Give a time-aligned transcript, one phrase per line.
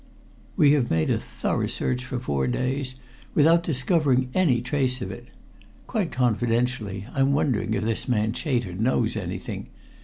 [0.55, 2.95] We have made a thorough search for four days,
[3.35, 5.27] without discovering any trace of it.
[5.85, 9.67] Quite confidentially, I'm wondering if this man Chater knows anything.